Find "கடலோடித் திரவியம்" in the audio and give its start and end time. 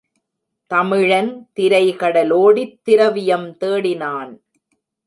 1.95-3.57